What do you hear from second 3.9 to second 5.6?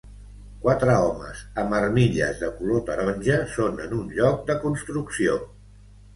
un lloc de construcció.